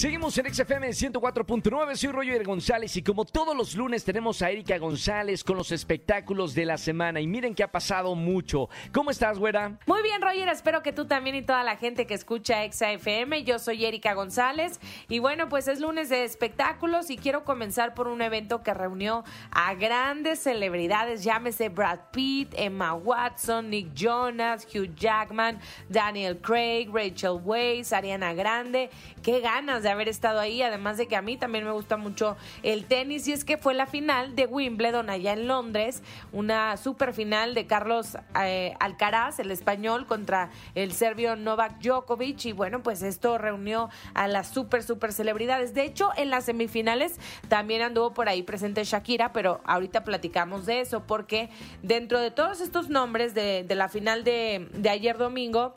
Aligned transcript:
Seguimos 0.00 0.38
en 0.38 0.54
XFM 0.54 0.88
104.9, 0.88 1.94
soy 1.94 2.10
Roger 2.10 2.42
González 2.42 2.96
y 2.96 3.02
como 3.02 3.26
todos 3.26 3.54
los 3.54 3.74
lunes 3.74 4.02
tenemos 4.02 4.40
a 4.40 4.48
Erika 4.48 4.78
González 4.78 5.44
con 5.44 5.58
los 5.58 5.72
espectáculos 5.72 6.54
de 6.54 6.64
la 6.64 6.78
semana 6.78 7.20
y 7.20 7.26
miren 7.26 7.54
que 7.54 7.62
ha 7.62 7.70
pasado 7.70 8.14
mucho. 8.14 8.70
¿Cómo 8.94 9.10
estás, 9.10 9.38
güera? 9.38 9.78
Muy 9.84 10.02
bien, 10.02 10.22
Roger, 10.22 10.48
espero 10.48 10.82
que 10.82 10.94
tú 10.94 11.04
también 11.04 11.36
y 11.36 11.42
toda 11.42 11.62
la 11.64 11.76
gente 11.76 12.06
que 12.06 12.14
escucha 12.14 12.64
XFM. 12.72 13.44
Yo 13.44 13.58
soy 13.58 13.84
Erika 13.84 14.14
González 14.14 14.80
y 15.10 15.18
bueno, 15.18 15.50
pues 15.50 15.68
es 15.68 15.80
lunes 15.80 16.08
de 16.08 16.24
espectáculos 16.24 17.10
y 17.10 17.18
quiero 17.18 17.44
comenzar 17.44 17.92
por 17.92 18.08
un 18.08 18.22
evento 18.22 18.62
que 18.62 18.72
reunió 18.72 19.22
a 19.50 19.74
grandes 19.74 20.38
celebridades, 20.38 21.24
llámese 21.24 21.68
Brad 21.68 22.00
Pitt, 22.10 22.54
Emma 22.56 22.94
Watson, 22.94 23.68
Nick 23.68 23.92
Jonas, 23.92 24.66
Hugh 24.74 24.94
Jackman, 24.94 25.60
Daniel 25.90 26.38
Craig, 26.38 26.88
Rachel 26.90 27.38
Weisz, 27.44 27.92
Ariana 27.92 28.32
Grande. 28.32 28.88
Qué 29.22 29.40
ganas 29.40 29.82
de 29.82 29.89
haber 29.90 30.08
estado 30.08 30.40
ahí, 30.40 30.62
además 30.62 30.96
de 30.96 31.06
que 31.06 31.16
a 31.16 31.22
mí 31.22 31.36
también 31.36 31.64
me 31.64 31.72
gusta 31.72 31.96
mucho 31.96 32.36
el 32.62 32.84
tenis 32.84 33.26
y 33.28 33.32
es 33.32 33.44
que 33.44 33.58
fue 33.58 33.74
la 33.74 33.86
final 33.86 34.34
de 34.34 34.46
Wimbledon 34.46 35.10
allá 35.10 35.32
en 35.32 35.48
Londres, 35.48 36.02
una 36.32 36.76
super 36.76 37.12
final 37.12 37.54
de 37.54 37.66
Carlos 37.66 38.16
eh, 38.42 38.74
Alcaraz, 38.80 39.38
el 39.38 39.50
español, 39.50 40.06
contra 40.06 40.50
el 40.74 40.92
serbio 40.92 41.36
Novak 41.36 41.80
Djokovic 41.80 42.46
y 42.46 42.52
bueno, 42.52 42.82
pues 42.82 43.02
esto 43.02 43.38
reunió 43.38 43.90
a 44.14 44.28
las 44.28 44.48
super, 44.48 44.82
super 44.82 45.12
celebridades. 45.12 45.74
De 45.74 45.84
hecho, 45.84 46.10
en 46.16 46.30
las 46.30 46.44
semifinales 46.44 47.18
también 47.48 47.82
anduvo 47.82 48.12
por 48.12 48.28
ahí 48.28 48.42
presente 48.42 48.84
Shakira, 48.84 49.32
pero 49.32 49.60
ahorita 49.64 50.04
platicamos 50.04 50.66
de 50.66 50.80
eso 50.80 51.04
porque 51.06 51.50
dentro 51.82 52.20
de 52.20 52.30
todos 52.30 52.60
estos 52.60 52.88
nombres 52.88 53.34
de, 53.34 53.66
la 53.70 53.88
final 53.88 54.24
de 54.24 54.88
ayer 54.90 55.16
domingo, 55.16 55.74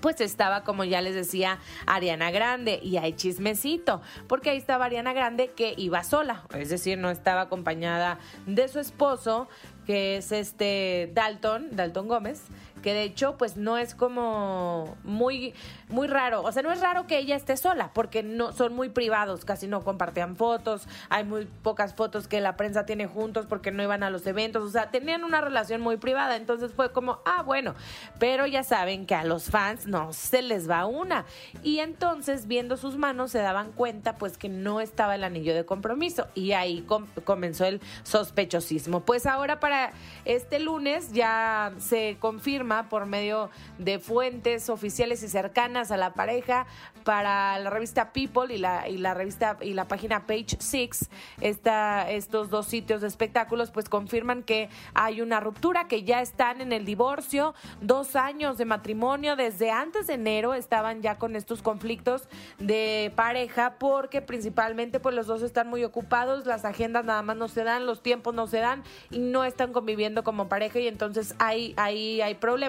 pues 0.00 0.20
estaba, 0.20 0.64
como 0.64 0.84
ya 0.84 1.00
les 1.00 1.14
decía, 1.14 1.58
Ariana 1.86 2.30
Grande 2.30 2.80
y 2.82 2.96
hay 2.96 3.12
chismecito, 3.12 4.00
porque 4.26 4.50
ahí 4.50 4.58
estaba 4.58 4.86
Ariana 4.86 5.12
Grande 5.12 5.50
que 5.50 5.74
iba 5.76 6.02
sola, 6.04 6.44
es 6.54 6.68
decir, 6.68 6.98
no 6.98 7.10
estaba 7.10 7.42
acompañada 7.42 8.18
de 8.46 8.68
su 8.68 8.78
esposo, 8.78 9.48
que 9.86 10.16
es 10.16 10.32
este 10.32 11.10
Dalton, 11.12 11.74
Dalton 11.76 12.08
Gómez, 12.08 12.44
que 12.82 12.92
de 12.92 13.04
hecho 13.04 13.36
pues 13.38 13.56
no 13.56 13.78
es 13.78 13.94
como 13.94 14.96
muy 15.04 15.54
muy 15.88 16.08
raro, 16.08 16.42
o 16.42 16.52
sea, 16.52 16.62
no 16.62 16.72
es 16.72 16.80
raro 16.80 17.06
que 17.06 17.18
ella 17.18 17.36
esté 17.36 17.56
sola, 17.56 17.90
porque 17.94 18.22
no 18.22 18.52
son 18.52 18.74
muy 18.74 18.88
privados, 18.88 19.44
casi 19.44 19.66
no 19.66 19.82
compartían 19.82 20.36
fotos, 20.36 20.88
hay 21.08 21.24
muy 21.24 21.46
pocas 21.62 21.94
fotos 21.94 22.28
que 22.28 22.40
la 22.40 22.56
prensa 22.56 22.86
tiene 22.86 23.06
juntos 23.06 23.46
porque 23.46 23.70
no 23.70 23.82
iban 23.82 24.02
a 24.02 24.10
los 24.10 24.26
eventos, 24.26 24.64
o 24.64 24.70
sea, 24.70 24.90
tenían 24.90 25.24
una 25.24 25.40
relación 25.40 25.80
muy 25.80 25.96
privada, 25.96 26.36
entonces 26.36 26.72
fue 26.72 26.92
como, 26.92 27.20
ah, 27.24 27.42
bueno, 27.42 27.74
pero 28.18 28.46
ya 28.46 28.62
saben 28.62 29.06
que 29.06 29.14
a 29.14 29.24
los 29.24 29.50
fans 29.50 29.86
no 29.86 30.12
se 30.12 30.42
les 30.42 30.68
va 30.68 30.86
una. 30.86 31.24
Y 31.62 31.78
entonces, 31.80 32.46
viendo 32.46 32.76
sus 32.76 32.96
manos, 32.96 33.30
se 33.30 33.38
daban 33.38 33.72
cuenta 33.72 34.16
pues 34.16 34.38
que 34.38 34.48
no 34.48 34.80
estaba 34.80 35.14
el 35.14 35.24
anillo 35.24 35.54
de 35.54 35.64
compromiso. 35.64 36.26
Y 36.34 36.52
ahí 36.52 36.86
comenzó 37.24 37.64
el 37.64 37.80
sospechosismo. 38.02 39.00
Pues 39.00 39.26
ahora 39.26 39.60
para 39.60 39.92
este 40.24 40.58
lunes 40.58 41.12
ya 41.12 41.72
se 41.78 42.16
confirma 42.18 42.71
por 42.88 43.06
medio 43.06 43.50
de 43.78 43.98
fuentes 43.98 44.68
oficiales 44.70 45.22
y 45.22 45.28
cercanas 45.28 45.90
a 45.90 45.96
la 45.96 46.14
pareja 46.14 46.66
para 47.04 47.58
la 47.58 47.70
revista 47.70 48.12
People 48.12 48.54
y 48.54 48.58
la, 48.58 48.88
y 48.88 48.98
la 48.98 49.14
revista 49.14 49.58
y 49.60 49.74
la 49.74 49.86
página 49.88 50.26
Page 50.26 50.56
Six, 50.58 51.10
esta, 51.40 52.10
estos 52.10 52.50
dos 52.50 52.66
sitios 52.66 53.00
de 53.00 53.08
espectáculos, 53.08 53.70
pues 53.70 53.88
confirman 53.88 54.42
que 54.42 54.68
hay 54.94 55.20
una 55.20 55.40
ruptura, 55.40 55.88
que 55.88 56.04
ya 56.04 56.22
están 56.22 56.60
en 56.60 56.72
el 56.72 56.84
divorcio, 56.84 57.54
dos 57.80 58.16
años 58.16 58.58
de 58.58 58.64
matrimonio, 58.64 59.36
desde 59.36 59.70
antes 59.70 60.06
de 60.06 60.14
enero 60.14 60.54
estaban 60.54 61.02
ya 61.02 61.18
con 61.18 61.36
estos 61.36 61.62
conflictos 61.62 62.28
de 62.58 63.12
pareja, 63.16 63.76
porque 63.78 64.22
principalmente 64.22 65.00
pues 65.00 65.14
los 65.14 65.26
dos 65.26 65.42
están 65.42 65.68
muy 65.68 65.84
ocupados, 65.84 66.46
las 66.46 66.64
agendas 66.64 67.04
nada 67.04 67.22
más 67.22 67.36
no 67.36 67.48
se 67.48 67.64
dan, 67.64 67.86
los 67.86 68.02
tiempos 68.02 68.34
no 68.34 68.46
se 68.46 68.58
dan 68.58 68.82
y 69.10 69.18
no 69.18 69.44
están 69.44 69.72
conviviendo 69.72 70.24
como 70.24 70.48
pareja 70.48 70.78
y 70.78 70.86
entonces 70.88 71.34
ahí, 71.38 71.74
ahí 71.76 72.20
hay 72.20 72.34
problemas, 72.34 72.61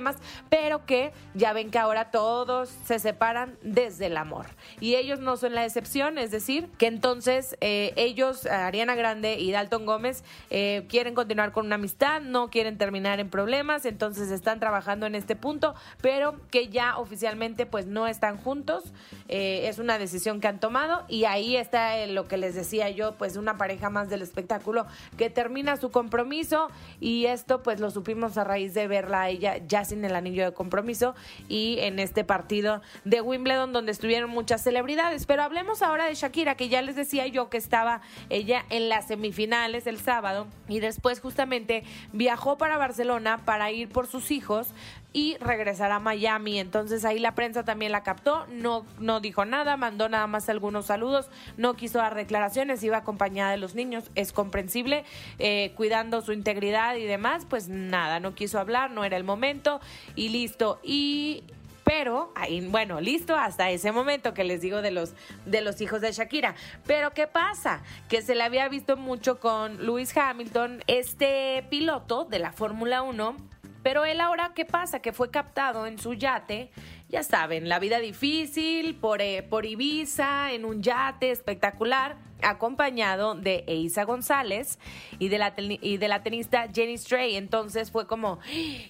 pero 0.49 0.85
que 0.85 1.13
ya 1.33 1.53
ven 1.53 1.69
que 1.69 1.79
ahora 1.79 2.11
todos 2.11 2.69
se 2.85 2.99
separan 2.99 3.57
desde 3.61 4.09
la 4.09 4.23
amor. 4.23 4.47
Y 4.79 4.95
ellos 4.95 5.19
no 5.19 5.37
son 5.37 5.53
la 5.53 5.65
excepción, 5.65 6.17
es 6.17 6.31
decir, 6.31 6.69
que 6.77 6.87
entonces 6.87 7.55
eh, 7.61 7.93
ellos, 7.95 8.45
Ariana 8.47 8.95
Grande 8.95 9.39
y 9.39 9.51
Dalton 9.51 9.85
Gómez, 9.85 10.23
eh, 10.49 10.85
quieren 10.89 11.13
continuar 11.13 11.51
con 11.51 11.67
una 11.67 11.75
amistad, 11.75 12.21
no 12.21 12.49
quieren 12.49 12.77
terminar 12.77 13.19
en 13.19 13.29
problemas, 13.29 13.85
entonces 13.85 14.31
están 14.31 14.59
trabajando 14.59 15.05
en 15.05 15.15
este 15.15 15.35
punto, 15.35 15.75
pero 16.01 16.39
que 16.49 16.69
ya 16.69 16.97
oficialmente 16.97 17.65
pues 17.65 17.85
no 17.85 18.07
están 18.07 18.37
juntos, 18.37 18.93
eh, 19.27 19.67
es 19.67 19.77
una 19.77 19.99
decisión 19.99 20.39
que 20.39 20.47
han 20.47 20.59
tomado 20.59 21.05
y 21.07 21.25
ahí 21.25 21.55
está 21.55 22.05
lo 22.07 22.27
que 22.27 22.37
les 22.37 22.55
decía 22.55 22.89
yo, 22.89 23.15
pues 23.15 23.35
una 23.35 23.57
pareja 23.57 23.89
más 23.89 24.09
del 24.09 24.21
espectáculo 24.21 24.85
que 25.17 25.29
termina 25.29 25.77
su 25.77 25.91
compromiso 25.91 26.69
y 26.99 27.25
esto 27.25 27.61
pues 27.61 27.79
lo 27.79 27.91
supimos 27.91 28.37
a 28.37 28.43
raíz 28.43 28.73
de 28.73 28.87
verla 28.87 29.23
a 29.23 29.29
ella 29.29 29.57
ya 29.67 29.82
sin 29.85 30.03
el 30.05 30.15
anillo 30.15 30.43
de 30.45 30.53
compromiso 30.53 31.15
y 31.47 31.77
en 31.79 31.99
este 31.99 32.23
partido 32.23 32.81
de 33.05 33.21
Wimbledon 33.21 33.73
donde 33.73 33.91
estuvieron 33.91 34.29
muchas 34.29 34.61
celebridades. 34.63 35.25
Pero 35.25 35.43
hablemos 35.43 35.81
ahora 35.81 36.05
de 36.05 36.15
Shakira, 36.15 36.55
que 36.55 36.69
ya 36.69 36.81
les 36.81 36.95
decía 36.95 37.27
yo 37.27 37.49
que 37.49 37.57
estaba 37.57 38.01
ella 38.29 38.65
en 38.69 38.89
las 38.89 39.07
semifinales 39.07 39.87
el 39.87 39.99
sábado 39.99 40.47
y 40.67 40.79
después 40.79 41.19
justamente 41.19 41.83
viajó 42.11 42.57
para 42.57 42.77
Barcelona 42.77 43.39
para 43.45 43.71
ir 43.71 43.89
por 43.89 44.07
sus 44.07 44.31
hijos 44.31 44.67
y 45.13 45.37
regresar 45.37 45.91
a 45.91 45.99
Miami. 45.99 46.59
Entonces 46.59 47.05
ahí 47.05 47.19
la 47.19 47.35
prensa 47.35 47.63
también 47.63 47.91
la 47.91 48.03
captó, 48.03 48.45
no, 48.47 48.85
no 48.99 49.19
dijo 49.19 49.45
nada, 49.45 49.77
mandó 49.77 50.09
nada 50.09 50.27
más 50.27 50.49
algunos 50.49 50.87
saludos, 50.87 51.29
no 51.55 51.75
quiso 51.75 51.99
dar 51.99 52.15
declaraciones, 52.15 52.83
iba 52.83 52.97
acompañada 52.97 53.51
de 53.51 53.57
los 53.57 53.75
niños, 53.75 54.11
es 54.15 54.33
comprensible, 54.33 55.05
eh, 55.39 55.71
cuidando 55.75 56.21
su 56.21 56.33
integridad 56.33 56.95
y 56.95 57.03
demás, 57.03 57.45
pues 57.49 57.69
nada, 57.69 58.19
no 58.19 58.33
quiso 58.33 58.59
hablar, 58.59 58.91
no 58.91 59.05
era 59.05 59.15
el 59.15 59.23
momento 59.23 59.79
y 60.15 60.29
listo. 60.29 60.79
Y 60.83 61.43
pero, 61.83 62.31
ahí, 62.35 62.65
bueno, 62.67 63.01
listo 63.01 63.35
hasta 63.35 63.69
ese 63.69 63.91
momento 63.91 64.33
que 64.33 64.43
les 64.43 64.61
digo 64.61 64.81
de 64.81 64.91
los, 64.91 65.13
de 65.45 65.61
los 65.61 65.81
hijos 65.81 65.99
de 66.01 66.11
Shakira. 66.11 66.55
Pero, 66.87 67.13
¿qué 67.13 67.27
pasa? 67.27 67.83
Que 68.07 68.21
se 68.21 68.35
le 68.35 68.43
había 68.43 68.69
visto 68.69 68.95
mucho 68.95 69.39
con 69.39 69.85
Lewis 69.85 70.15
Hamilton, 70.15 70.81
este 70.87 71.65
piloto 71.69 72.25
de 72.25 72.39
la 72.39 72.53
Fórmula 72.53 73.01
1. 73.01 73.52
Pero 73.83 74.05
él 74.05 74.21
ahora, 74.21 74.53
¿qué 74.55 74.65
pasa? 74.65 75.01
Que 75.01 75.13
fue 75.13 75.29
captado 75.29 75.85
en 75.85 75.99
su 75.99 76.13
yate 76.13 76.71
ya 77.13 77.21
saben, 77.21 77.69
la 77.69 77.77
vida 77.77 77.99
difícil 77.99 78.95
por, 78.95 79.21
eh, 79.21 79.43
por 79.43 79.67
Ibiza, 79.67 80.51
en 80.51 80.65
un 80.65 80.81
yate 80.81 81.29
espectacular, 81.29 82.15
acompañado 82.41 83.35
de 83.35 83.63
Eiza 83.67 84.03
González 84.03 84.79
y 85.19 85.29
de, 85.29 85.37
la 85.37 85.53
y 85.55 85.97
de 85.97 86.07
la 86.07 86.23
tenista 86.23 86.67
Jenny 86.73 86.97
Stray. 86.97 87.35
Entonces 87.35 87.91
fue 87.91 88.07
como, 88.07 88.39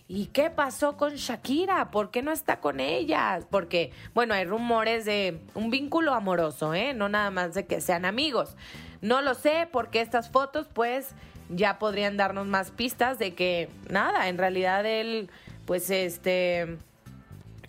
¿y 0.08 0.28
qué 0.28 0.50
pasó 0.50 0.96
con 0.96 1.16
Shakira? 1.16 1.92
¿Por 1.92 2.12
qué 2.12 2.22
no 2.22 2.32
está 2.32 2.62
con 2.62 2.80
ella? 2.80 3.42
Porque, 3.52 3.92
bueno, 4.14 4.36
hay 4.36 4.46
rumores 4.46 5.04
de 5.04 5.42
un 5.54 5.70
vínculo 5.70 6.14
amoroso, 6.14 6.74
¿eh? 6.74 6.94
No 6.94 7.10
nada 7.10 7.30
más 7.30 7.54
de 7.54 7.66
que 7.66 7.82
sean 7.82 8.06
amigos. 8.06 8.56
No 9.02 9.22
lo 9.22 9.34
sé, 9.34 9.68
porque 9.70 10.00
estas 10.00 10.30
fotos, 10.30 10.70
pues, 10.74 11.14
ya 11.50 11.80
podrían 11.80 12.18
darnos 12.18 12.48
más 12.48 12.72
pistas 12.72 13.20
de 13.20 13.34
que, 13.34 13.70
nada, 13.90 14.28
en 14.30 14.38
realidad 14.38 14.86
él, 14.86 15.30
pues, 15.66 15.90
este 15.90 16.78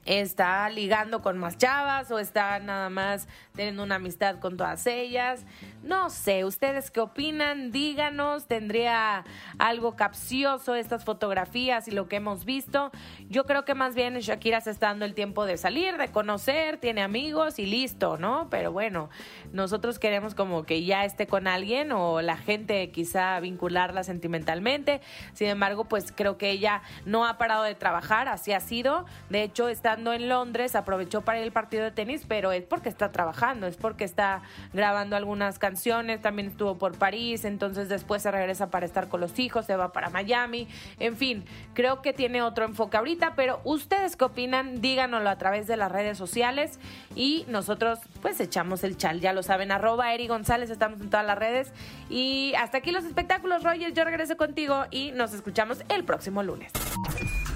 está 0.05 0.69
ligando 0.69 1.23
con 1.23 1.39
más 1.39 1.57
chavas 1.57 2.11
o 2.11 2.19
está 2.19 2.59
nada 2.59 2.91
más 2.91 3.29
teniendo 3.55 3.83
una 3.83 3.97
amistad 3.97 4.39
con 4.41 4.57
todas 4.57 4.87
ellas. 4.87 5.45
No 5.83 6.11
sé, 6.11 6.45
¿ustedes 6.45 6.91
qué 6.91 7.01
opinan? 7.01 7.71
Díganos, 7.71 8.47
tendría 8.47 9.25
algo 9.59 9.97
capcioso 9.97 10.75
estas 10.75 11.05
fotografías 11.05 11.89
y 11.89 11.91
lo 11.91 12.09
que 12.09 12.17
hemos 12.17 12.45
visto. 12.45 12.91
Yo 13.29 13.45
creo 13.45 13.65
que 13.65 13.75
más 13.75 13.95
bien 13.95 14.19
Shakira 14.19 14.61
se 14.61 14.71
está 14.71 14.89
dando 14.89 15.05
el 15.05 15.15
tiempo 15.15 15.47
de 15.47 15.57
salir, 15.57 15.97
de 15.97 16.09
conocer, 16.09 16.79
tiene 16.79 17.03
amigos 17.03 17.59
y 17.59 17.67
listo, 17.67 18.19
¿no? 18.19 18.49
Pero 18.51 18.73
bueno, 18.73 19.11
nosotros 19.53 19.99
queremos 19.99 20.35
como 20.35 20.65
que 20.65 20.85
ya 20.85 21.05
esté 21.05 21.27
con 21.27 21.47
alguien 21.47 21.93
o 21.93 22.23
la 22.23 22.37
gente 22.37 22.91
quizá 22.91 23.39
vincularla 23.41 24.05
sentimentalmente. 24.05 25.01
Sin 25.33 25.49
embargo, 25.49 25.85
pues 25.85 26.13
creo 26.13 26.39
que 26.39 26.51
ella 26.51 26.83
no 27.05 27.27
ha 27.27 27.39
parado 27.39 27.63
de 27.63 27.75
trabajar, 27.75 28.29
así 28.29 28.53
ha 28.53 28.61
sido. 28.61 29.05
De 29.31 29.43
hecho, 29.43 29.69
está 29.69 29.94
en 29.95 30.29
Londres 30.29 30.75
aprovechó 30.75 31.23
para 31.23 31.39
ir 31.39 31.45
al 31.45 31.53
partido 31.53 31.85
de 31.85 31.91
tenis, 31.91 32.25
pero 32.27 32.53
es 32.53 32.65
porque 32.65 32.89
está 32.89 33.13
trabajando, 33.13 33.67
es 33.67 33.77
porque 33.77 34.05
está 34.05 34.43
grabando 34.73 35.17
algunas 35.17 35.59
canciones, 35.59 36.21
también 36.21 36.49
estuvo 36.49 36.77
por 36.77 36.97
París, 36.97 37.45
entonces 37.45 37.89
después 37.89 38.23
se 38.23 38.31
regresa 38.31 38.71
para 38.71 38.87
estar 38.87 39.09
con 39.09 39.21
los 39.21 39.39
hijos, 39.39 39.67
se 39.67 39.77
va 39.77 39.93
para 39.93 40.11
Miami, 40.11 40.69
en 40.99 41.17
fin, 41.17 41.45
creo 41.75 42.03
que 42.03 42.13
tiene 42.13 42.43
otro 42.43 42.65
enfoque 42.65 42.97
ahorita, 42.97 43.35
pero 43.35 43.61
ustedes 43.65 44.17
qué 44.17 44.25
opinan, 44.25 44.81
díganoslo 44.81 45.29
a 45.31 45.39
través 45.39 45.67
de 45.67 45.77
las 45.77 45.91
redes 45.91 46.19
sociales 46.19 46.79
y 47.15 47.45
nosotros 47.49 48.01
pues 48.23 48.41
echamos 48.41 48.85
el 48.85 48.97
chal, 48.97 49.21
ya 49.21 49.33
lo 49.33 49.43
saben, 49.43 49.73
arroba 49.73 50.13
Eri 50.15 50.27
González, 50.27 50.71
estamos 50.71 51.01
en 51.01 51.11
todas 51.11 51.27
las 51.27 51.39
redes 51.39 51.73
y 52.09 52.53
hasta 52.59 52.79
aquí 52.79 52.91
los 52.91 53.05
espectáculos, 53.05 53.63
Roger, 53.63 53.93
yo 53.93 54.05
regreso 54.05 54.37
contigo 54.37 54.85
y 54.91 55.13
nos 55.13 55.33
escuchamos 55.33 55.83
el 55.89 56.05
próximo 56.05 56.43
lunes. 56.43 56.73